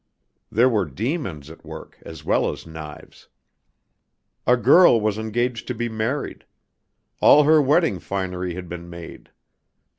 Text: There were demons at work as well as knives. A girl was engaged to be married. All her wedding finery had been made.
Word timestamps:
There 0.51 0.67
were 0.67 0.85
demons 0.85 1.51
at 1.51 1.63
work 1.63 1.99
as 2.01 2.25
well 2.25 2.51
as 2.51 2.65
knives. 2.65 3.27
A 4.47 4.57
girl 4.57 4.99
was 4.99 5.19
engaged 5.19 5.67
to 5.67 5.75
be 5.75 5.89
married. 5.89 6.43
All 7.19 7.43
her 7.43 7.61
wedding 7.61 7.99
finery 7.99 8.55
had 8.55 8.67
been 8.67 8.89
made. 8.89 9.29